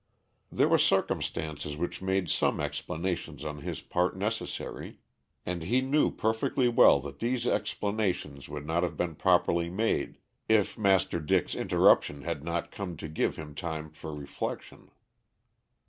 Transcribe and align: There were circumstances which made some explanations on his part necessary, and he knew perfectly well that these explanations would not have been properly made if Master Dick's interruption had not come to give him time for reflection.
There 0.51 0.67
were 0.67 0.79
circumstances 0.79 1.77
which 1.77 2.01
made 2.01 2.27
some 2.27 2.59
explanations 2.59 3.45
on 3.45 3.59
his 3.59 3.83
part 3.83 4.17
necessary, 4.17 4.97
and 5.45 5.61
he 5.61 5.79
knew 5.81 6.09
perfectly 6.09 6.67
well 6.67 6.99
that 7.01 7.19
these 7.19 7.45
explanations 7.45 8.49
would 8.49 8.65
not 8.65 8.81
have 8.81 8.97
been 8.97 9.13
properly 9.13 9.69
made 9.69 10.17
if 10.49 10.75
Master 10.75 11.19
Dick's 11.19 11.53
interruption 11.53 12.23
had 12.23 12.43
not 12.43 12.71
come 12.71 12.97
to 12.97 13.07
give 13.07 13.35
him 13.35 13.53
time 13.53 13.91
for 13.91 14.11
reflection. 14.15 14.89